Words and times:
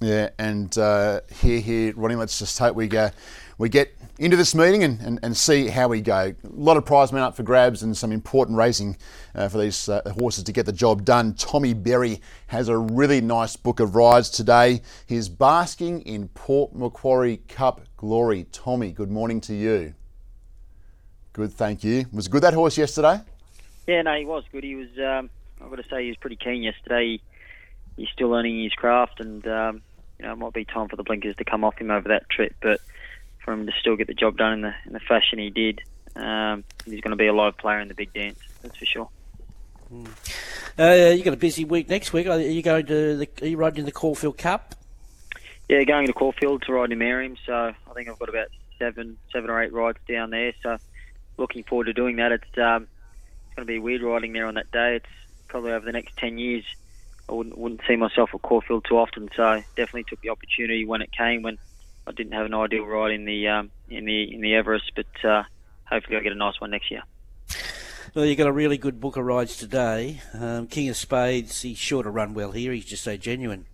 Yeah, 0.00 0.30
and 0.38 0.76
uh, 0.78 1.20
here, 1.30 1.60
here, 1.60 1.92
Ronnie, 1.94 2.14
let's 2.14 2.38
just 2.38 2.58
hope 2.58 2.74
we 2.74 2.88
go, 2.88 3.10
we 3.58 3.68
get 3.68 3.94
into 4.18 4.36
this 4.36 4.54
meeting 4.54 4.82
and, 4.82 4.98
and, 5.00 5.20
and 5.22 5.36
see 5.36 5.68
how 5.68 5.88
we 5.88 6.00
go. 6.00 6.14
A 6.14 6.34
lot 6.44 6.78
of 6.78 6.86
prize 6.86 7.12
men 7.12 7.22
up 7.22 7.36
for 7.36 7.42
grabs 7.42 7.82
and 7.82 7.94
some 7.94 8.10
important 8.10 8.56
racing 8.56 8.96
uh, 9.34 9.48
for 9.48 9.58
these 9.58 9.90
uh, 9.90 10.00
horses 10.18 10.44
to 10.44 10.52
get 10.52 10.64
the 10.64 10.72
job 10.72 11.04
done. 11.04 11.34
Tommy 11.34 11.74
Berry 11.74 12.22
has 12.46 12.68
a 12.68 12.78
really 12.78 13.20
nice 13.20 13.56
book 13.56 13.78
of 13.78 13.94
rides 13.94 14.30
today. 14.30 14.80
He's 15.06 15.28
basking 15.28 16.00
in 16.02 16.28
Port 16.28 16.74
Macquarie 16.74 17.42
Cup 17.48 17.82
glory. 17.98 18.46
Tommy, 18.52 18.92
good 18.92 19.10
morning 19.10 19.40
to 19.42 19.54
you. 19.54 19.92
Good, 21.34 21.52
thank 21.52 21.84
you. 21.84 22.06
Was 22.10 22.28
good 22.28 22.42
that 22.42 22.54
horse 22.54 22.78
yesterday? 22.78 23.20
Yeah, 23.86 24.00
no, 24.02 24.16
he 24.16 24.24
was 24.24 24.44
good. 24.50 24.64
He 24.64 24.76
was. 24.76 24.88
Um, 24.98 25.28
I've 25.62 25.68
got 25.68 25.76
to 25.76 25.88
say, 25.90 26.04
he 26.04 26.08
was 26.08 26.16
pretty 26.16 26.36
keen 26.36 26.62
yesterday. 26.62 27.20
he's 27.96 28.08
still 28.08 28.30
learning 28.30 28.62
his 28.62 28.72
craft, 28.72 29.20
and 29.20 29.46
um, 29.46 29.82
you 30.20 30.26
know, 30.26 30.32
it 30.34 30.38
might 30.38 30.52
be 30.52 30.66
time 30.66 30.88
for 30.88 30.96
the 30.96 31.02
blinkers 31.02 31.34
to 31.36 31.44
come 31.44 31.64
off 31.64 31.78
him 31.78 31.90
over 31.90 32.08
that 32.08 32.28
trip. 32.28 32.54
But 32.60 32.80
for 33.42 33.54
him 33.54 33.66
to 33.66 33.72
still 33.80 33.96
get 33.96 34.06
the 34.06 34.14
job 34.14 34.36
done 34.36 34.52
in 34.52 34.60
the 34.60 34.74
in 34.84 34.92
the 34.92 35.00
fashion 35.00 35.38
he 35.38 35.48
did, 35.48 35.80
um, 36.14 36.62
he's 36.84 37.00
going 37.00 37.12
to 37.12 37.16
be 37.16 37.26
a 37.26 37.32
live 37.32 37.56
player 37.56 37.80
in 37.80 37.88
the 37.88 37.94
big 37.94 38.12
dance. 38.12 38.38
That's 38.60 38.76
for 38.76 38.84
sure. 38.84 39.08
Mm. 39.90 40.08
Uh, 40.78 41.14
you 41.14 41.24
got 41.24 41.32
a 41.32 41.38
busy 41.38 41.64
week 41.64 41.88
next 41.88 42.12
week. 42.12 42.26
Are 42.26 42.38
you 42.38 42.62
going 42.62 42.84
to 42.86 43.16
the? 43.16 43.28
Are 43.40 43.46
you 43.46 43.56
riding 43.56 43.80
in 43.80 43.84
the 43.86 43.92
Caulfield 43.92 44.36
Cup? 44.36 44.74
Yeah, 45.70 45.84
going 45.84 46.06
to 46.06 46.12
Caulfield 46.12 46.62
to 46.66 46.72
ride 46.72 46.92
in 46.92 46.98
Merriam. 46.98 47.36
So 47.46 47.54
I 47.54 47.92
think 47.94 48.08
I've 48.08 48.18
got 48.18 48.28
about 48.28 48.48
seven, 48.78 49.16
seven 49.32 49.48
or 49.48 49.62
eight 49.62 49.72
rides 49.72 49.98
down 50.06 50.30
there. 50.30 50.52
So 50.62 50.76
looking 51.38 51.64
forward 51.64 51.84
to 51.84 51.94
doing 51.94 52.16
that. 52.16 52.32
It's 52.32 52.58
um, 52.58 52.88
it's 53.46 53.56
going 53.56 53.66
to 53.66 53.72
be 53.72 53.78
weird 53.78 54.02
riding 54.02 54.34
there 54.34 54.46
on 54.46 54.54
that 54.54 54.70
day. 54.70 54.96
It's 54.96 55.06
probably 55.48 55.72
over 55.72 55.86
the 55.86 55.92
next 55.92 56.14
ten 56.18 56.36
years. 56.36 56.64
I 57.30 57.34
wouldn't 57.34 57.56
wouldn't 57.56 57.80
see 57.86 57.96
myself 57.96 58.30
at 58.34 58.42
Caulfield 58.42 58.84
too 58.88 58.98
often. 58.98 59.28
So 59.36 59.62
definitely 59.76 60.04
took 60.04 60.20
the 60.20 60.30
opportunity 60.30 60.84
when 60.84 61.00
it 61.00 61.12
came. 61.12 61.42
When 61.42 61.58
I 62.06 62.12
didn't 62.12 62.32
have 62.32 62.46
an 62.46 62.54
ideal 62.54 62.84
ride 62.84 63.12
in 63.12 63.24
the 63.24 63.48
um, 63.48 63.70
in 63.88 64.04
the 64.04 64.34
in 64.34 64.40
the 64.40 64.54
Everest, 64.54 64.92
but 64.96 65.24
uh, 65.24 65.44
hopefully 65.84 66.16
I'll 66.16 66.22
get 66.22 66.32
a 66.32 66.36
nice 66.36 66.60
one 66.60 66.70
next 66.70 66.90
year. 66.90 67.02
Well, 68.14 68.24
you 68.24 68.34
got 68.34 68.48
a 68.48 68.52
really 68.52 68.78
good 68.78 69.00
book 69.00 69.16
of 69.16 69.24
rides 69.24 69.56
today. 69.56 70.20
Um, 70.34 70.66
King 70.66 70.88
of 70.88 70.96
Spades, 70.96 71.62
he's 71.62 71.78
sure 71.78 72.02
to 72.02 72.10
run 72.10 72.34
well 72.34 72.50
here. 72.50 72.72
He's 72.72 72.86
just 72.86 73.04
so 73.04 73.16
genuine. 73.16 73.66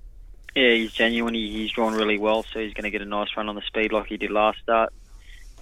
Yeah, 0.55 0.73
he's 0.73 0.93
genuine. 0.93 1.33
He, 1.33 1.51
he's 1.53 1.71
drawn 1.71 1.95
really 1.95 2.19
well, 2.19 2.43
so 2.43 2.61
he's 2.61 2.75
going 2.75 2.85
to 2.85 2.91
get 2.91 3.01
a 3.01 3.07
nice 3.07 3.29
run 3.37 3.49
on 3.49 3.55
the 3.55 3.63
speed 3.63 3.93
like 3.93 4.07
he 4.07 4.19
did 4.19 4.31
last 4.31 4.59
start. 4.63 4.93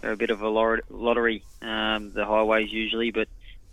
They're 0.01 0.13
a 0.13 0.17
bit 0.17 0.31
of 0.31 0.43
a 0.43 0.49
lottery, 0.49 1.45
um, 1.63 2.13
the 2.13 2.25
highways 2.25 2.73
usually, 2.73 3.13
but 3.13 3.29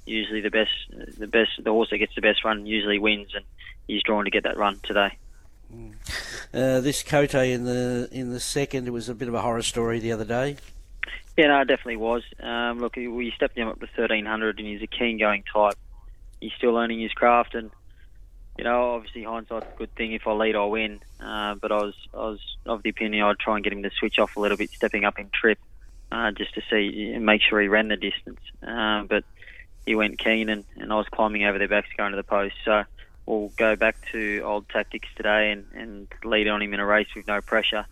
usually 0.06 0.42
the 0.42 0.52
best, 0.52 0.72
the 1.18 1.28
best, 1.28 1.52
the 1.64 1.72
horse 1.72 1.90
that 1.90 1.98
gets 1.98 2.14
the 2.16 2.22
best 2.22 2.44
run 2.44 2.66
usually 2.66 3.00
wins, 3.00 3.34
and 3.36 3.46
he's 3.88 4.04
drawn 4.04 4.26
to 4.26 4.32
get 4.32 4.44
that 4.44 4.58
run 4.58 4.80
today. 4.84 5.18
Mm. 5.74 5.94
Uh, 6.54 6.82
this 6.82 7.04
Cote 7.04 7.34
in 7.36 7.66
the 7.66 8.10
in 8.12 8.32
the 8.32 8.40
second, 8.40 8.88
it 8.88 8.92
was 8.92 9.08
a 9.10 9.16
bit 9.16 9.28
of 9.28 9.34
a 9.34 9.42
horror 9.42 9.62
story 9.62 10.00
the 10.00 10.12
other 10.12 10.26
day. 10.26 10.58
Yeah, 11.38 11.48
no, 11.48 11.62
it 11.62 11.68
definitely 11.68 11.98
was. 11.98 12.24
Um, 12.40 12.80
look, 12.80 12.96
we 12.98 13.32
stepped 13.36 13.58
him 13.58 13.68
up 13.68 13.80
to 13.80 13.86
1300 13.86 14.60
and 14.60 14.68
he's 14.68 14.82
a 14.82 14.88
keen 14.88 15.18
going 15.18 15.44
type. 15.52 15.76
He's 16.42 16.52
still 16.58 16.74
learning 16.74 17.00
his 17.00 17.14
craft 17.14 17.56
and, 17.56 17.72
you 18.58 18.66
know, 18.66 18.96
obviously 18.96 19.24
hindsight's 19.24 19.66
a 19.74 19.78
good 19.78 19.96
thing. 19.96 20.12
If 20.12 20.28
I 20.28 20.34
lead, 20.34 20.56
I 20.56 20.66
win. 20.66 21.00
Uh, 21.22 21.56
but 21.56 21.72
I 21.72 21.78
was, 21.78 21.96
I 22.14 22.18
was 22.18 22.40
of 22.66 22.84
the 22.84 22.90
opinion 22.90 23.24
I'd 23.24 23.40
try 23.40 23.56
and 23.56 23.64
get 23.64 23.72
him 23.72 23.84
to 23.84 23.92
switch 23.92 24.20
off 24.20 24.36
a 24.36 24.40
little 24.42 24.58
bit, 24.58 24.72
stepping 24.72 25.06
up 25.06 25.20
in 25.20 25.30
trip, 25.30 25.60
uh, 26.12 26.32
just 26.32 26.54
to 26.56 26.62
see, 26.70 27.12
and 27.14 27.26
make 27.26 27.42
sure 27.42 27.62
he 27.62 27.70
ran 27.70 27.88
the 27.88 27.98
distance. 27.98 28.42
Uh, 28.62 29.04
but 29.04 29.24
he 29.86 29.96
went 29.96 30.20
keen 30.20 30.50
and, 30.50 30.66
and 30.76 30.92
I 30.92 30.98
was 30.98 31.08
climbing 31.08 31.46
over 31.46 31.58
their 31.58 31.70
backs 31.70 31.88
going 31.96 32.12
to 32.12 32.18
the 32.18 32.24
post. 32.24 32.56
So 32.66 32.84
we'll 33.26 33.52
go 33.58 33.76
back 33.76 33.96
to 34.12 34.42
old 34.42 34.68
tactics 34.70 35.08
today 35.16 35.52
and, 35.52 35.66
and 35.74 36.08
lead 36.24 36.48
on 36.48 36.62
him 36.62 36.74
in 36.74 36.80
a 36.80 36.86
race 36.86 37.08
with 37.16 37.28
no 37.28 37.42
pressure. 37.42 37.86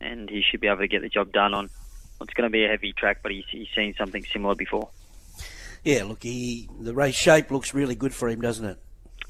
And 0.00 0.28
he 0.28 0.42
should 0.42 0.60
be 0.60 0.66
able 0.66 0.78
to 0.78 0.88
get 0.88 1.02
the 1.02 1.08
job 1.08 1.32
done 1.32 1.54
on 1.54 1.70
it's 2.20 2.34
going 2.34 2.48
to 2.48 2.52
be 2.52 2.64
a 2.64 2.68
heavy 2.68 2.92
track, 2.92 3.18
but 3.22 3.32
he's, 3.32 3.44
he's 3.50 3.68
seen 3.74 3.94
something 3.98 4.24
similar 4.32 4.54
before. 4.54 4.88
Yeah, 5.84 6.04
look, 6.04 6.22
he 6.22 6.68
the 6.80 6.94
race 6.94 7.14
shape 7.14 7.50
looks 7.50 7.72
really 7.72 7.94
good 7.94 8.14
for 8.14 8.28
him, 8.28 8.40
doesn't 8.40 8.64
it? 8.64 8.78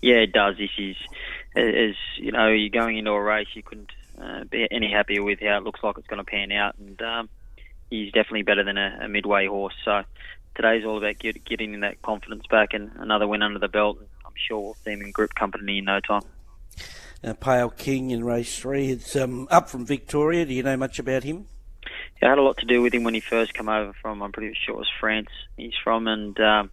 Yeah, 0.01 0.17
it 0.17 0.33
does. 0.33 0.57
This 0.57 0.71
is, 0.79 0.97
as 1.55 1.95
you 2.17 2.33
know, 2.33 2.49
you're 2.49 2.71
going 2.71 2.97
into 2.97 3.11
a 3.11 3.23
race, 3.23 3.49
you 3.55 3.63
couldn't 3.63 3.93
uh, 4.21 4.45
be 4.45 4.67
any 4.71 4.91
happier 4.91 5.23
with 5.23 5.41
how 5.41 5.59
it 5.59 5.65
looks 5.65 5.81
like 5.83 5.99
it's 5.99 6.07
going 6.07 6.25
to 6.25 6.31
pan 6.31 6.53
out, 6.53 6.77
and 6.79 7.01
um, 7.03 7.29
he's 7.91 8.13
definitely 8.13 8.43
better 8.43 8.65
than 8.65 8.79
a, 8.79 9.01
a, 9.03 9.09
midway 9.09 9.47
horse. 9.47 9.75
So 9.85 10.03
today's 10.55 10.85
all 10.87 10.97
about 10.97 11.19
get, 11.19 11.45
getting 11.45 11.79
that 11.81 12.01
confidence 12.01 12.45
back 12.51 12.73
and 12.73 12.91
another 12.97 13.27
win 13.27 13.43
under 13.43 13.59
the 13.59 13.69
belt. 13.69 13.99
Sure 14.37 14.61
we'll 14.61 14.75
see 14.85 14.93
him 14.93 15.03
in 15.03 15.11
group 15.11 15.35
company 15.35 15.79
in 15.79 15.85
no 15.87 16.01
time. 16.01 16.23
Uh, 17.25 17.35
Pale 17.35 17.71
King 17.71 18.11
in 18.11 18.25
race 18.25 18.59
three. 18.59 18.91
It's 18.91 19.17
um, 19.17 19.49
up 19.51 19.69
from 19.69 19.87
Victoria. 19.87 20.45
Do 20.45 20.55
you 20.55 20.63
know 20.63 20.77
much 20.77 20.99
about 20.99 21.25
him? 21.25 21.47
I 22.23 22.29
had 22.29 22.39
a 22.39 22.43
lot 22.43 22.57
to 22.59 22.67
do 22.67 22.83
with 22.83 22.95
him 22.95 23.05
when 23.05 23.15
he 23.15 23.21
first 23.21 23.55
came 23.55 23.69
over 23.69 23.93
from. 24.01 24.23
I'm 24.23 24.33
pretty 24.33 24.57
sure 24.65 24.75
it 24.75 24.79
was 24.79 24.91
France. 25.01 25.29
He's 25.57 25.75
from, 25.83 26.09
and 26.09 26.39
um, 26.41 26.71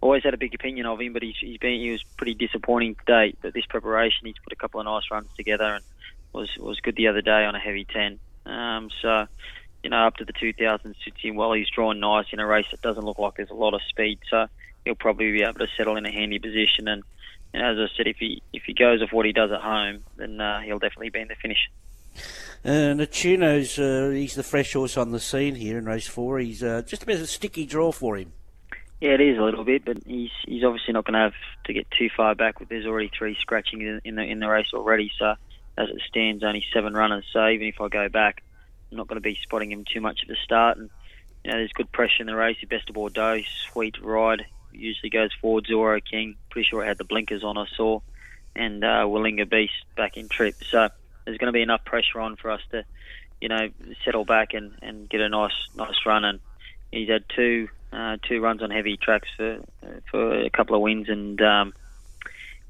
always 0.00 0.22
had 0.22 0.34
a 0.34 0.38
big 0.38 0.54
opinion 0.54 0.86
of 0.86 1.00
him. 1.00 1.12
But 1.12 1.22
he's, 1.22 1.36
he's 1.40 1.58
been 1.58 1.80
he 1.80 1.90
was 1.90 2.02
pretty 2.16 2.34
disappointing 2.34 2.94
to 2.96 3.04
date. 3.06 3.38
But 3.42 3.54
this 3.54 3.66
preparation, 3.66 4.26
he's 4.26 4.38
put 4.42 4.52
a 4.52 4.56
couple 4.56 4.80
of 4.80 4.86
nice 4.86 5.10
runs 5.10 5.28
together 5.36 5.74
and 5.74 5.84
was 6.32 6.56
was 6.58 6.80
good 6.80 6.96
the 6.96 7.08
other 7.08 7.22
day 7.22 7.44
on 7.44 7.54
a 7.54 7.58
heavy 7.58 7.84
ten. 7.84 8.18
Um, 8.46 8.90
so 9.02 9.26
you 9.82 9.90
know, 9.90 10.06
up 10.06 10.16
to 10.16 10.24
the 10.24 10.32
2000 10.32 10.94
suits 11.04 11.20
him 11.20 11.36
well. 11.36 11.52
He's 11.52 11.68
drawn 11.68 12.00
nice 12.00 12.26
in 12.32 12.40
a 12.40 12.46
race 12.46 12.66
that 12.70 12.82
doesn't 12.82 13.04
look 13.04 13.18
like 13.18 13.36
there's 13.36 13.50
a 13.50 13.54
lot 13.54 13.74
of 13.74 13.80
speed. 13.88 14.18
So 14.30 14.46
he'll 14.84 14.94
probably 14.94 15.32
be 15.32 15.42
able 15.42 15.54
to 15.54 15.68
settle 15.76 15.96
in 15.96 16.06
a 16.06 16.12
handy 16.12 16.38
position. 16.38 16.88
And, 16.88 17.02
and 17.52 17.62
as 17.62 17.76
I 17.78 17.96
said, 17.96 18.06
if 18.06 18.16
he 18.18 18.42
if 18.52 18.62
he 18.64 18.74
goes 18.74 19.02
off 19.02 19.12
what 19.12 19.26
he 19.26 19.32
does 19.32 19.50
at 19.52 19.60
home, 19.60 20.04
then 20.16 20.40
uh, 20.40 20.60
he'll 20.60 20.78
definitely 20.78 21.10
be 21.10 21.20
in 21.20 21.28
the 21.28 21.34
finish. 21.34 21.70
Uh, 22.62 22.92
Natuno's, 22.92 23.78
uh, 23.78 24.10
he's 24.10 24.34
the 24.34 24.42
fresh 24.42 24.74
horse 24.74 24.96
on 24.96 25.12
the 25.12 25.20
scene 25.20 25.54
here 25.54 25.78
in 25.78 25.86
race 25.86 26.06
four. 26.06 26.38
He's 26.38 26.62
uh, 26.62 26.82
just 26.86 27.02
a 27.02 27.06
bit 27.06 27.16
of 27.16 27.22
a 27.22 27.26
sticky 27.26 27.64
draw 27.64 27.90
for 27.90 28.16
him. 28.16 28.32
Yeah, 29.00 29.12
it 29.12 29.20
is 29.22 29.38
a 29.38 29.42
little 29.42 29.64
bit, 29.64 29.84
but 29.86 29.96
he's 30.06 30.30
he's 30.46 30.62
obviously 30.62 30.92
not 30.92 31.06
going 31.06 31.14
to 31.14 31.20
have 31.20 31.34
to 31.64 31.72
get 31.72 31.90
too 31.90 32.10
far 32.14 32.34
back. 32.34 32.60
With 32.60 32.68
there's 32.68 32.84
already 32.84 33.10
three 33.16 33.34
scratching 33.40 33.80
in, 33.80 34.00
in 34.04 34.14
the 34.16 34.22
in 34.22 34.40
the 34.40 34.48
race 34.48 34.74
already, 34.74 35.10
so 35.18 35.34
as 35.78 35.88
it 35.88 36.02
stands, 36.06 36.44
only 36.44 36.64
seven 36.72 36.92
runners. 36.92 37.24
So 37.32 37.48
even 37.48 37.66
if 37.66 37.80
I 37.80 37.88
go 37.88 38.10
back, 38.10 38.42
not 38.92 39.08
going 39.08 39.16
to 39.16 39.20
be 39.20 39.38
spotting 39.42 39.72
him 39.72 39.84
too 39.84 40.00
much 40.00 40.20
at 40.22 40.28
the 40.28 40.36
start. 40.42 40.78
And 40.78 40.90
you 41.44 41.50
know, 41.50 41.58
there's 41.58 41.72
good 41.72 41.90
pressure 41.92 42.20
in 42.20 42.26
the 42.26 42.36
race. 42.36 42.58
Best 42.68 42.88
of 42.88 42.94
Bordeaux, 42.94 43.42
sweet 43.72 44.00
ride. 44.02 44.46
Usually 44.72 45.10
goes 45.10 45.32
forward. 45.40 45.66
Zoro 45.66 46.00
King, 46.00 46.36
pretty 46.50 46.68
sure 46.68 46.82
it 46.82 46.86
had 46.86 46.98
the 46.98 47.04
blinkers 47.04 47.42
on. 47.42 47.58
I 47.58 47.66
saw, 47.76 48.00
and 48.54 48.84
uh, 48.84 49.04
Willinga 49.04 49.48
Beast 49.48 49.72
back 49.96 50.16
in 50.16 50.28
trip. 50.28 50.54
So 50.64 50.88
there's 51.24 51.38
going 51.38 51.48
to 51.48 51.56
be 51.56 51.62
enough 51.62 51.84
pressure 51.84 52.20
on 52.20 52.36
for 52.36 52.50
us 52.50 52.60
to, 52.70 52.84
you 53.40 53.48
know, 53.48 53.68
settle 54.04 54.24
back 54.24 54.54
and, 54.54 54.72
and 54.82 55.08
get 55.08 55.20
a 55.20 55.28
nice 55.28 55.52
nice 55.74 56.06
run. 56.06 56.24
And 56.24 56.40
he's 56.92 57.08
had 57.08 57.24
two 57.28 57.68
uh, 57.92 58.18
two 58.22 58.40
runs 58.40 58.62
on 58.62 58.70
heavy 58.70 58.96
tracks 58.96 59.28
for 59.36 59.60
for 60.10 60.40
a 60.40 60.50
couple 60.50 60.76
of 60.76 60.82
wins, 60.82 61.08
and 61.08 61.40
um, 61.42 61.72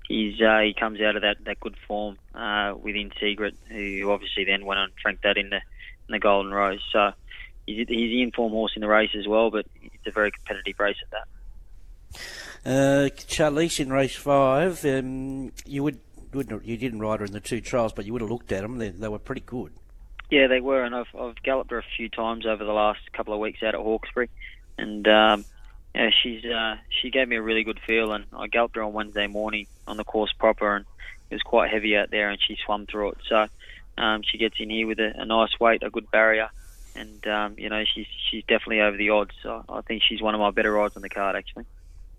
he's 0.09 0.41
uh, 0.41 0.61
he 0.61 0.75
comes 0.75 1.01
out 1.01 1.17
of 1.17 1.23
that, 1.23 1.45
that 1.45 1.61
good 1.61 1.77
form 1.87 2.19
uh, 2.35 2.75
within 2.81 3.13
Secret, 3.21 3.55
who 3.69 4.11
obviously 4.11 4.45
then 4.45 4.65
went 4.65 4.81
on 4.81 4.91
Frank 5.03 5.21
that 5.23 5.37
in 5.37 5.51
the 5.51 5.61
in 6.10 6.12
the 6.12 6.19
Golden 6.19 6.53
Rose. 6.53 6.82
So 6.93 7.12
he's 7.66 7.87
he's 7.88 8.10
the 8.10 8.22
informed 8.22 8.53
horse 8.53 8.72
in 8.75 8.82
the 8.82 8.88
race 8.88 9.10
as 9.16 9.28
well, 9.28 9.50
but 9.50 9.66
it's 9.81 10.06
a 10.06 10.10
very 10.10 10.32
competitive 10.32 10.78
race 10.81 10.97
at 11.03 11.10
that. 11.10 11.26
Uh, 12.66 13.09
Charlize 13.16 13.78
in 13.78 13.93
race 13.93 14.16
five, 14.16 14.84
um, 14.84 15.53
you 15.65 15.82
would 15.84 16.00
wouldn't 16.32 16.65
you 16.65 16.76
didn't 16.76 16.98
ride 16.98 17.21
her 17.21 17.26
in 17.26 17.32
the 17.32 17.41
two 17.41 17.60
trials, 17.60 17.93
but 17.93 18.04
you 18.04 18.12
would 18.12 18.22
have 18.22 18.31
looked 18.31 18.50
at 18.50 18.62
them. 18.62 18.78
They, 18.78 18.91
they 18.91 19.09
were 19.09 19.19
pretty 19.19 19.43
good. 19.47 19.72
Yeah, 20.31 20.47
they 20.47 20.60
were, 20.60 20.84
and 20.84 20.94
I've, 20.94 21.09
I've 21.19 21.43
galloped 21.43 21.72
her 21.72 21.78
a 21.78 21.84
few 21.97 22.09
times 22.09 22.47
over 22.47 22.65
the 22.65 22.72
last 22.72 23.00
couple 23.12 23.34
of 23.34 23.41
weeks 23.41 23.62
out 23.62 23.75
at 23.75 23.81
Hawkesbury, 23.81 24.31
and 24.78 25.06
um, 25.09 25.44
yeah, 25.94 26.10
she's 26.22 26.44
uh, 26.44 26.77
she 26.88 27.10
gave 27.10 27.28
me 27.28 27.37
a 27.37 27.42
really 27.42 27.65
good 27.65 27.81
feel, 27.87 28.12
and 28.12 28.25
I 28.32 28.47
galloped 28.47 28.77
her 28.77 28.82
on 28.82 28.92
Wednesday 28.92 29.27
morning 29.27 29.66
on 29.87 29.97
the 29.97 30.04
course 30.04 30.32
proper, 30.32 30.77
and 30.77 30.87
it 31.31 31.34
was 31.34 31.42
quite 31.42 31.71
heavy 31.71 31.97
out 31.97 32.10
there, 32.10 32.31
and 32.31 32.41
she 32.41 32.56
swum 32.65 32.87
through 32.87 33.12
it. 33.12 33.19
So 33.28 33.47
um, 33.99 34.23
she 34.23 34.39
gets 34.39 34.56
in 34.59 34.71
here 34.71 34.87
with 34.87 34.98
a, 34.98 35.13
a 35.16 35.25
nice 35.25 35.59
weight, 35.60 35.83
a 35.83 35.91
good 35.91 36.10
barrier, 36.10 36.48
and 36.95 37.27
um, 37.27 37.54
you 37.59 37.69
know 37.69 37.84
she's 37.84 38.07
she's 38.31 38.42
definitely 38.42 38.81
over 38.81 38.97
the 38.97 39.10
odds. 39.10 39.33
So 39.42 39.65
I 39.69 39.81
think 39.83 40.03
she's 40.09 40.22
one 40.22 40.34
of 40.34 40.41
my 40.41 40.51
better 40.51 40.78
odds 40.78 40.97
on 40.97 41.03
the 41.03 41.09
card 41.09 41.37
actually. 41.37 41.65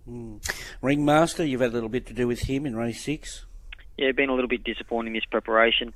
Mm. 0.08 0.40
Ringmaster, 0.82 1.44
you've 1.44 1.60
had 1.60 1.70
a 1.70 1.74
little 1.74 1.88
bit 1.88 2.06
to 2.06 2.12
do 2.12 2.26
with 2.26 2.40
him 2.40 2.66
in 2.66 2.74
race 2.74 3.04
six 3.04 3.46
yeah, 3.96 4.12
been 4.12 4.30
a 4.30 4.34
little 4.34 4.48
bit 4.48 4.64
disappointing 4.64 5.12
this 5.12 5.24
preparation, 5.24 5.92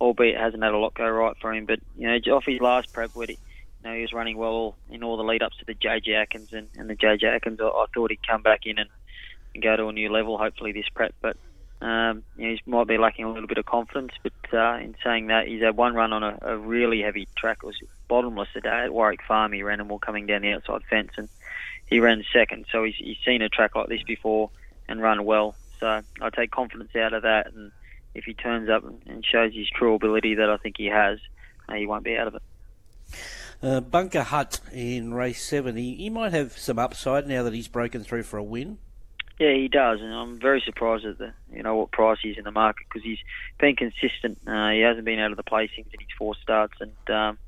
albeit 0.00 0.36
it 0.36 0.40
hasn't 0.40 0.62
had 0.62 0.72
a 0.72 0.78
lot 0.78 0.94
go 0.94 1.08
right 1.08 1.36
for 1.40 1.52
him. 1.52 1.66
But 1.66 1.80
you 1.96 2.06
know, 2.06 2.34
off 2.34 2.44
his 2.46 2.60
last 2.60 2.92
prep, 2.92 3.14
where 3.14 3.26
he, 3.26 3.34
you 3.34 3.90
know, 3.90 3.94
he 3.94 4.02
was 4.02 4.12
running 4.12 4.36
well 4.36 4.76
in 4.90 5.02
all 5.02 5.16
the 5.16 5.24
lead 5.24 5.42
ups 5.42 5.56
to 5.58 5.64
the 5.64 5.74
JJ 5.74 6.22
Atkins 6.22 6.52
and, 6.52 6.68
and 6.76 6.88
the 6.88 6.96
JJ 6.96 7.24
Atkins. 7.24 7.60
I, 7.60 7.66
I 7.66 7.86
thought 7.92 8.10
he'd 8.10 8.26
come 8.26 8.42
back 8.42 8.60
in 8.66 8.78
and, 8.78 8.88
and 9.54 9.62
go 9.62 9.76
to 9.76 9.88
a 9.88 9.92
new 9.92 10.10
level. 10.10 10.38
Hopefully 10.38 10.72
this 10.72 10.88
prep, 10.94 11.14
but 11.20 11.36
um, 11.80 12.22
you 12.36 12.48
know, 12.48 12.54
he 12.54 12.70
might 12.70 12.86
be 12.86 12.98
lacking 12.98 13.24
a 13.24 13.32
little 13.32 13.48
bit 13.48 13.58
of 13.58 13.66
confidence. 13.66 14.12
But 14.22 14.32
uh, 14.52 14.76
in 14.76 14.94
saying 15.02 15.28
that, 15.28 15.48
he's 15.48 15.62
had 15.62 15.76
one 15.76 15.94
run 15.94 16.12
on 16.12 16.22
a, 16.22 16.38
a 16.42 16.58
really 16.58 17.02
heavy 17.02 17.28
track. 17.36 17.58
It 17.62 17.66
was 17.66 17.76
bottomless 18.08 18.48
today 18.52 18.84
at 18.84 18.92
Warwick 18.92 19.22
Farm. 19.22 19.52
He 19.52 19.62
ran 19.62 19.80
and 19.80 19.90
all 19.90 19.98
coming 19.98 20.26
down 20.26 20.42
the 20.42 20.52
outside 20.52 20.82
fence, 20.88 21.12
and 21.16 21.28
he 21.86 22.00
ran 22.00 22.24
second. 22.32 22.66
So 22.70 22.84
he's, 22.84 22.96
he's 22.96 23.18
seen 23.24 23.42
a 23.42 23.48
track 23.48 23.74
like 23.74 23.88
this 23.88 24.02
before 24.02 24.50
and 24.88 25.00
run 25.00 25.24
well. 25.24 25.54
So 25.78 26.02
I 26.20 26.30
take 26.30 26.50
confidence 26.50 26.94
out 26.94 27.14
of 27.14 27.22
that, 27.22 27.52
and 27.52 27.72
if 28.14 28.24
he 28.24 28.34
turns 28.34 28.68
up 28.68 28.84
and 28.84 29.24
shows 29.24 29.54
his 29.54 29.68
true 29.70 29.94
ability 29.94 30.34
that 30.34 30.50
I 30.50 30.56
think 30.58 30.76
he 30.76 30.86
has, 30.86 31.18
uh, 31.68 31.74
he 31.74 31.86
won't 31.86 32.04
be 32.04 32.16
out 32.16 32.26
of 32.26 32.34
it. 32.34 32.42
Uh, 33.62 33.80
Bunker 33.80 34.22
Hut 34.22 34.60
in 34.72 35.14
race 35.14 35.42
seven, 35.42 35.76
he, 35.76 35.94
he 35.94 36.10
might 36.10 36.32
have 36.32 36.56
some 36.58 36.78
upside 36.78 37.26
now 37.26 37.42
that 37.42 37.52
he's 37.54 37.68
broken 37.68 38.02
through 38.02 38.24
for 38.24 38.36
a 38.36 38.42
win. 38.42 38.78
Yeah, 39.40 39.54
he 39.54 39.68
does, 39.68 40.02
and 40.02 40.12
I'm 40.12 40.38
very 40.38 40.60
surprised 40.60 41.06
at 41.06 41.16
the 41.16 41.32
you 41.50 41.62
know 41.62 41.74
what 41.74 41.90
price 41.90 42.18
he's 42.22 42.36
in 42.36 42.44
the 42.44 42.50
market 42.50 42.86
because 42.86 43.02
he's 43.02 43.20
been 43.58 43.74
consistent. 43.74 44.38
Uh, 44.46 44.68
he 44.68 44.80
hasn't 44.80 45.06
been 45.06 45.18
out 45.18 45.30
of 45.30 45.38
the 45.38 45.42
placings 45.42 45.92
in 45.94 45.98
his 45.98 46.10
four 46.18 46.34
starts, 46.34 46.74
and 46.78 47.10
um, 47.10 47.38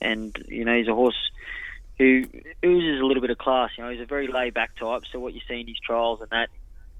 and 0.00 0.36
you 0.48 0.64
know 0.64 0.76
he's 0.76 0.88
a 0.88 0.94
horse 0.94 1.30
who 1.96 2.24
oozes 2.64 3.00
a 3.00 3.04
little 3.04 3.20
bit 3.20 3.30
of 3.30 3.38
class. 3.38 3.70
You 3.78 3.84
know, 3.84 3.90
he's 3.90 4.00
a 4.00 4.04
very 4.04 4.26
laid 4.26 4.52
back 4.52 4.74
type. 4.74 5.02
So 5.12 5.20
what 5.20 5.32
you 5.32 5.40
see 5.46 5.60
in 5.60 5.68
his 5.68 5.78
trials 5.78 6.20
and 6.20 6.30
that, 6.30 6.48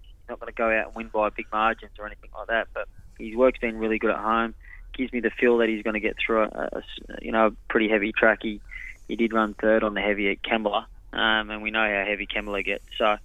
he's 0.03 0.29
not 0.29 0.39
going 0.39 0.53
to 0.53 0.57
go 0.57 0.71
out 0.71 0.87
and 0.87 0.95
win 0.95 1.09
by 1.09 1.31
big 1.31 1.47
margins 1.53 1.93
or 1.99 2.07
anything 2.07 2.31
like 2.39 2.47
that. 2.47 2.69
But 2.73 2.87
his 3.19 3.35
work's 3.35 3.59
been 3.59 3.77
really 3.77 3.99
good 3.99 4.11
at 4.11 4.19
home. 4.19 4.55
Gives 4.93 5.13
me 5.13 5.19
the 5.19 5.31
feel 5.31 5.59
that 5.59 5.69
he's 5.69 5.83
going 5.83 5.95
to 5.95 6.01
get 6.01 6.17
through 6.25 6.43
a, 6.43 6.69
a 6.73 6.83
you 7.21 7.33
know 7.33 7.57
pretty 7.69 7.89
heavy 7.89 8.13
track. 8.13 8.39
He 8.43 8.61
he 9.09 9.17
did 9.17 9.33
run 9.33 9.55
third 9.55 9.83
on 9.83 9.95
the 9.95 10.01
heavy 10.01 10.31
at 10.31 10.43
Kembla, 10.43 10.85
um, 11.13 11.51
and 11.51 11.61
we 11.61 11.73
know 11.73 11.83
how 11.83 12.05
heavy 12.09 12.29
Kembla 12.29 12.65
gets. 12.65 12.85
So 12.99 13.17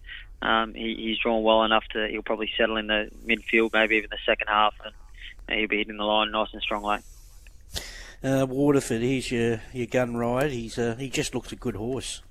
um, 0.41 0.73
he, 0.73 0.95
he's 0.95 1.19
drawn 1.19 1.43
well 1.43 1.63
enough 1.63 1.85
to 1.93 2.07
he'll 2.07 2.21
probably 2.21 2.51
settle 2.57 2.77
in 2.77 2.87
the 2.87 3.09
midfield, 3.25 3.71
maybe 3.73 3.95
even 3.97 4.09
the 4.09 4.17
second 4.25 4.47
half, 4.47 4.75
and 4.83 5.59
he'll 5.59 5.67
be 5.67 5.77
hitting 5.77 5.97
the 5.97 6.03
line 6.03 6.31
nice 6.31 6.49
and 6.53 6.61
strong 6.61 6.83
late. 6.83 7.01
Uh, 8.23 8.45
Waterford, 8.47 9.01
he's 9.01 9.31
your 9.31 9.61
your 9.73 9.87
gun 9.87 10.15
ride. 10.15 10.51
He's 10.51 10.77
uh, 10.77 10.95
he 10.97 11.09
just 11.09 11.35
looks 11.35 11.51
a 11.51 11.55
good 11.55 11.75
horse. 11.75 12.21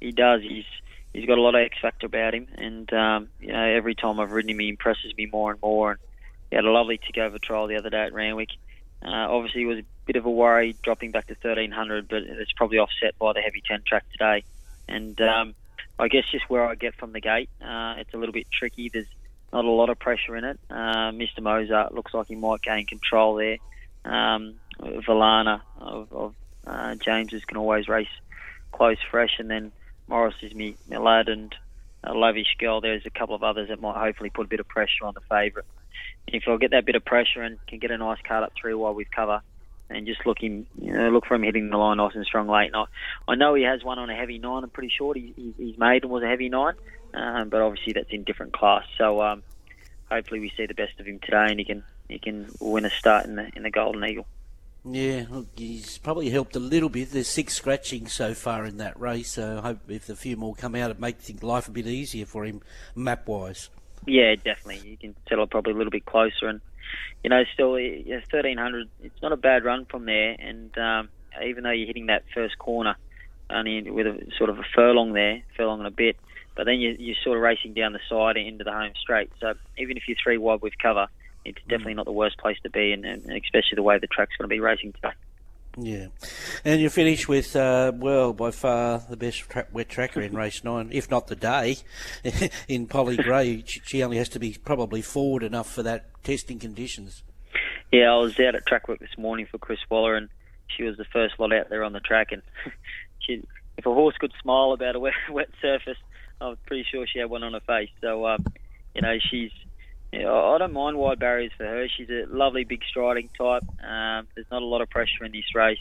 He 0.00 0.12
does. 0.12 0.42
He's 0.42 0.64
he's 1.12 1.26
got 1.26 1.38
a 1.38 1.42
lot 1.42 1.54
of 1.54 1.62
X 1.62 1.76
factor 1.80 2.06
about 2.06 2.34
him, 2.34 2.48
and 2.56 2.92
um, 2.92 3.28
you 3.40 3.52
know 3.52 3.64
every 3.64 3.94
time 3.94 4.20
I've 4.20 4.32
ridden 4.32 4.50
him, 4.50 4.58
he 4.58 4.68
impresses 4.68 5.14
me 5.16 5.26
more 5.26 5.52
and 5.52 5.60
more. 5.62 5.92
And 5.92 6.00
he 6.50 6.56
had 6.56 6.64
a 6.64 6.70
lovely 6.70 6.98
tick 6.98 7.18
over 7.18 7.38
trial 7.38 7.66
the 7.66 7.76
other 7.76 7.90
day 7.90 8.04
at 8.04 8.12
Randwick. 8.12 8.50
Uh, 9.02 9.08
obviously, 9.08 9.62
it 9.62 9.66
was 9.66 9.78
a 9.78 9.84
bit 10.06 10.16
of 10.16 10.26
a 10.26 10.30
worry 10.30 10.76
dropping 10.82 11.10
back 11.10 11.26
to 11.28 11.34
1300, 11.34 12.08
but 12.08 12.22
it's 12.22 12.52
probably 12.52 12.78
offset 12.78 13.18
by 13.18 13.32
the 13.32 13.40
heavy 13.40 13.62
10 13.66 13.82
track 13.86 14.04
today. 14.12 14.44
And 14.88 15.18
um, 15.22 15.54
I 16.00 16.08
guess 16.08 16.24
just 16.32 16.48
where 16.48 16.66
I 16.66 16.76
get 16.76 16.94
from 16.94 17.12
the 17.12 17.20
gate, 17.20 17.50
uh, 17.60 17.96
it's 17.98 18.14
a 18.14 18.16
little 18.16 18.32
bit 18.32 18.46
tricky. 18.50 18.88
There's 18.88 19.06
not 19.52 19.66
a 19.66 19.70
lot 19.70 19.90
of 19.90 19.98
pressure 19.98 20.34
in 20.34 20.44
it. 20.44 20.58
Uh, 20.70 21.12
Mr. 21.12 21.42
Mozart 21.42 21.94
looks 21.94 22.14
like 22.14 22.28
he 22.28 22.36
might 22.36 22.62
gain 22.62 22.86
control 22.86 23.34
there. 23.34 23.58
Um, 24.04 24.54
Valana 24.80 25.60
of, 25.78 26.10
of 26.10 26.34
uh, 26.66 26.94
can 27.04 27.56
always 27.56 27.86
race 27.86 28.08
close, 28.72 28.96
fresh, 29.10 29.38
and 29.38 29.50
then 29.50 29.72
Morris 30.08 30.36
is 30.40 30.54
me, 30.54 30.74
my 30.88 30.96
lad, 30.96 31.28
and 31.28 31.54
a 32.02 32.14
Lavish 32.14 32.56
Girl. 32.58 32.80
There's 32.80 33.04
a 33.04 33.10
couple 33.10 33.34
of 33.34 33.42
others 33.42 33.68
that 33.68 33.80
might 33.80 33.96
hopefully 33.96 34.30
put 34.30 34.46
a 34.46 34.48
bit 34.48 34.60
of 34.60 34.68
pressure 34.68 35.04
on 35.04 35.12
the 35.12 35.20
favourite. 35.28 35.66
If 36.26 36.44
I 36.48 36.56
get 36.56 36.70
that 36.70 36.86
bit 36.86 36.94
of 36.94 37.04
pressure 37.04 37.42
and 37.42 37.58
can 37.66 37.78
get 37.78 37.90
a 37.90 37.98
nice 37.98 38.20
card 38.26 38.44
up 38.44 38.52
through 38.58 38.78
while 38.78 38.94
we've 38.94 39.10
cover, 39.10 39.42
and 39.90 40.06
just 40.06 40.24
look 40.24 40.38
him, 40.40 40.66
you 40.80 40.92
know, 40.92 41.10
look 41.10 41.26
for 41.26 41.34
him 41.34 41.42
hitting 41.42 41.68
the 41.68 41.76
line 41.76 41.98
nice 41.98 42.14
and 42.14 42.24
strong 42.24 42.48
late. 42.48 42.68
And 42.68 42.76
I, 42.76 42.84
I 43.28 43.34
know 43.34 43.54
he 43.54 43.64
has 43.64 43.82
one 43.82 43.98
on 43.98 44.08
a 44.08 44.14
heavy 44.14 44.38
nine. 44.38 44.62
I'm 44.62 44.70
pretty 44.70 44.92
sure 44.96 45.14
he, 45.14 45.32
he, 45.36 45.54
he's 45.58 45.78
made 45.78 46.04
and 46.04 46.10
was 46.10 46.22
a 46.22 46.28
heavy 46.28 46.48
nine, 46.48 46.74
um, 47.12 47.48
but 47.48 47.60
obviously 47.60 47.92
that's 47.92 48.10
in 48.10 48.24
different 48.24 48.52
class. 48.52 48.84
So 48.96 49.20
um, 49.22 49.42
hopefully 50.10 50.40
we 50.40 50.52
see 50.56 50.66
the 50.66 50.74
best 50.74 50.98
of 51.00 51.06
him 51.06 51.18
today, 51.18 51.46
and 51.48 51.58
he 51.58 51.64
can 51.64 51.82
he 52.08 52.18
can 52.18 52.50
win 52.60 52.84
a 52.84 52.90
start 52.90 53.26
in 53.26 53.36
the 53.36 53.50
in 53.54 53.62
the 53.62 53.70
Golden 53.70 54.04
Eagle. 54.04 54.26
Yeah, 54.84 55.26
look, 55.28 55.48
he's 55.56 55.98
probably 55.98 56.30
helped 56.30 56.56
a 56.56 56.60
little 56.60 56.88
bit. 56.88 57.10
There's 57.10 57.28
six 57.28 57.52
scratching 57.52 58.06
so 58.06 58.32
far 58.32 58.64
in 58.64 58.78
that 58.78 58.98
race, 58.98 59.32
so 59.32 59.58
I 59.58 59.60
hope 59.60 59.80
if 59.88 60.08
a 60.08 60.16
few 60.16 60.38
more 60.38 60.54
come 60.54 60.74
out, 60.74 60.90
it 60.90 60.98
makes 60.98 61.30
life 61.42 61.68
a 61.68 61.70
bit 61.70 61.86
easier 61.86 62.24
for 62.24 62.46
him 62.46 62.62
map 62.94 63.28
wise. 63.28 63.68
Yeah, 64.06 64.34
definitely. 64.36 64.88
You 64.88 64.96
can 64.96 65.14
settle 65.28 65.46
probably 65.46 65.74
a 65.74 65.76
little 65.76 65.90
bit 65.90 66.06
closer, 66.06 66.46
and 66.46 66.62
you 67.22 67.30
know, 67.30 67.42
still, 67.52 67.78
yeah, 67.78 68.16
1300, 68.30 68.88
it's 69.02 69.22
not 69.22 69.32
a 69.32 69.36
bad 69.36 69.64
run 69.64 69.86
from 69.86 70.06
there. 70.06 70.36
And 70.38 70.76
um, 70.78 71.08
even 71.44 71.64
though 71.64 71.70
you're 71.70 71.86
hitting 71.86 72.06
that 72.06 72.24
first 72.34 72.58
corner 72.58 72.96
only 73.50 73.90
with 73.90 74.06
a 74.06 74.26
sort 74.38 74.50
of 74.50 74.58
a 74.58 74.64
furlong 74.74 75.12
there, 75.12 75.42
furlong 75.56 75.80
and 75.80 75.88
a 75.88 75.90
bit, 75.90 76.16
but 76.56 76.66
then 76.66 76.78
you, 76.78 76.94
you're 76.98 77.16
sort 77.22 77.36
of 77.36 77.42
racing 77.42 77.74
down 77.74 77.92
the 77.92 78.00
side 78.08 78.36
into 78.36 78.64
the 78.64 78.72
home 78.72 78.92
straight. 79.00 79.30
So 79.40 79.54
even 79.78 79.96
if 79.96 80.04
you're 80.06 80.16
three 80.22 80.38
wide 80.38 80.62
with 80.62 80.74
cover, 80.80 81.06
it's 81.44 81.58
mm. 81.58 81.68
definitely 81.68 81.94
not 81.94 82.06
the 82.06 82.12
worst 82.12 82.38
place 82.38 82.58
to 82.62 82.70
be, 82.70 82.92
and, 82.92 83.04
and 83.04 83.22
especially 83.24 83.76
the 83.76 83.82
way 83.82 83.98
the 83.98 84.06
track's 84.06 84.36
going 84.36 84.48
to 84.48 84.52
be 84.54 84.60
racing 84.60 84.92
today. 84.92 85.14
Yeah, 85.82 86.06
and 86.64 86.80
you 86.80 86.90
finish 86.90 87.26
with 87.26 87.56
uh, 87.56 87.92
well, 87.94 88.32
by 88.32 88.50
far 88.50 89.02
the 89.08 89.16
best 89.16 89.38
tra- 89.48 89.66
wet 89.72 89.88
tracker 89.88 90.20
in 90.20 90.36
race 90.36 90.62
nine, 90.62 90.90
if 90.92 91.10
not 91.10 91.28
the 91.28 91.36
day, 91.36 91.78
in 92.68 92.86
Polly 92.86 93.16
Gray. 93.16 93.64
She 93.66 94.02
only 94.02 94.18
has 94.18 94.28
to 94.30 94.38
be 94.38 94.56
probably 94.62 95.00
forward 95.00 95.42
enough 95.42 95.72
for 95.72 95.82
that 95.82 96.22
testing 96.22 96.58
conditions. 96.58 97.22
Yeah, 97.92 98.12
I 98.12 98.16
was 98.18 98.38
out 98.38 98.54
at 98.54 98.66
track 98.66 98.88
work 98.88 99.00
this 99.00 99.16
morning 99.16 99.46
for 99.50 99.58
Chris 99.58 99.80
Waller, 99.88 100.16
and 100.16 100.28
she 100.68 100.84
was 100.84 100.96
the 100.96 101.04
first 101.04 101.40
lot 101.40 101.52
out 101.52 101.70
there 101.70 101.82
on 101.82 101.92
the 101.92 102.00
track. 102.00 102.32
And 102.32 102.42
she, 103.18 103.42
if 103.76 103.86
a 103.86 103.94
horse 103.94 104.16
could 104.18 104.32
smile 104.42 104.72
about 104.72 104.96
a 104.96 105.00
wet, 105.00 105.14
wet 105.30 105.48
surface, 105.60 105.98
I 106.40 106.48
was 106.48 106.58
pretty 106.66 106.86
sure 106.90 107.06
she 107.06 107.18
had 107.18 107.30
one 107.30 107.42
on 107.42 107.54
her 107.54 107.60
face. 107.60 107.90
So, 108.00 108.26
um, 108.26 108.44
you 108.94 109.02
know, 109.02 109.16
she's 109.30 109.52
yeah, 110.12 110.32
I 110.32 110.58
don't 110.58 110.72
mind 110.72 110.96
wide 110.96 111.18
barriers 111.18 111.52
for 111.56 111.64
her. 111.64 111.86
She's 111.88 112.10
a 112.10 112.26
lovely 112.28 112.64
big 112.64 112.82
striding 112.88 113.28
type. 113.38 113.62
Um, 113.82 114.26
there's 114.34 114.50
not 114.50 114.62
a 114.62 114.66
lot 114.66 114.80
of 114.80 114.90
pressure 114.90 115.24
in 115.24 115.32
this 115.32 115.54
race. 115.54 115.78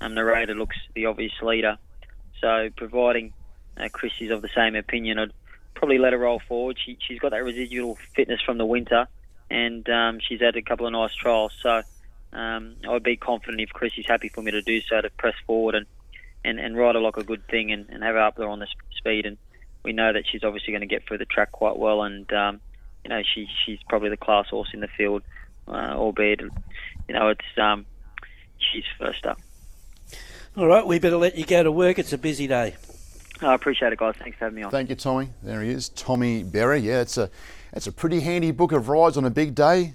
Um, 0.00 0.14
Narrator 0.14 0.54
looks 0.54 0.76
the 0.94 1.06
obvious 1.06 1.32
leader. 1.42 1.78
So 2.40 2.70
providing 2.76 3.32
uh, 3.76 3.88
Chris 3.90 4.12
is 4.20 4.30
of 4.30 4.42
the 4.42 4.50
same 4.54 4.76
opinion, 4.76 5.18
I'd 5.18 5.32
probably 5.74 5.98
let 5.98 6.12
her 6.12 6.18
roll 6.18 6.40
forward. 6.46 6.78
She, 6.84 6.98
she's 7.00 7.18
got 7.18 7.30
that 7.30 7.42
residual 7.42 7.98
fitness 8.14 8.40
from 8.40 8.58
the 8.58 8.66
winter, 8.66 9.08
and 9.50 9.88
um, 9.88 10.20
she's 10.20 10.40
had 10.40 10.56
a 10.56 10.62
couple 10.62 10.86
of 10.86 10.92
nice 10.92 11.14
trials. 11.14 11.52
So 11.60 11.82
um, 12.32 12.76
I'd 12.88 13.02
be 13.02 13.16
confident 13.16 13.60
if 13.60 13.70
Chris 13.70 13.92
is 13.98 14.06
happy 14.06 14.28
for 14.28 14.42
me 14.42 14.52
to 14.52 14.62
do 14.62 14.80
so 14.82 15.00
to 15.00 15.10
press 15.10 15.34
forward 15.46 15.74
and, 15.74 15.86
and, 16.44 16.60
and 16.60 16.76
ride 16.76 16.94
her 16.94 17.00
like 17.00 17.16
a 17.16 17.24
good 17.24 17.46
thing 17.48 17.72
and, 17.72 17.88
and 17.88 18.04
have 18.04 18.14
her 18.14 18.22
up 18.22 18.36
there 18.36 18.48
on 18.48 18.60
the 18.60 18.68
speed. 18.96 19.26
And 19.26 19.36
we 19.82 19.92
know 19.92 20.12
that 20.12 20.24
she's 20.30 20.44
obviously 20.44 20.72
going 20.72 20.82
to 20.82 20.86
get 20.86 21.06
through 21.06 21.18
the 21.18 21.24
track 21.24 21.50
quite 21.50 21.76
well 21.76 22.02
and 22.02 22.32
um, 22.32 22.60
you 23.04 23.10
know, 23.10 23.22
she 23.22 23.46
she's 23.64 23.78
probably 23.88 24.08
the 24.10 24.16
class 24.16 24.48
horse 24.48 24.70
in 24.72 24.80
the 24.80 24.88
field, 24.88 25.22
uh, 25.68 25.94
albeit, 25.94 26.40
you 26.40 27.14
know, 27.14 27.28
it's 27.28 27.58
um, 27.60 27.86
she's 28.58 28.84
first 28.98 29.26
up. 29.26 29.38
All 30.56 30.66
right, 30.66 30.86
we 30.86 30.98
better 30.98 31.16
let 31.16 31.36
you 31.36 31.44
go 31.44 31.62
to 31.62 31.72
work. 31.72 31.98
It's 31.98 32.12
a 32.12 32.18
busy 32.18 32.46
day. 32.46 32.76
I 33.42 33.54
appreciate 33.54 33.92
it, 33.92 33.98
guys. 33.98 34.14
Thanks 34.16 34.38
for 34.38 34.44
having 34.44 34.56
me 34.56 34.62
on. 34.62 34.70
Thank 34.70 34.88
you, 34.88 34.96
Tommy. 34.96 35.30
There 35.42 35.60
he 35.62 35.70
is, 35.70 35.88
Tommy 35.90 36.44
Berry. 36.44 36.80
Yeah, 36.80 37.00
it's 37.00 37.18
a 37.18 37.30
it's 37.72 37.86
a 37.86 37.92
pretty 37.92 38.20
handy 38.20 38.52
book 38.52 38.72
of 38.72 38.88
rides 38.88 39.16
on 39.16 39.24
a 39.24 39.30
big 39.30 39.54
day. 39.54 39.94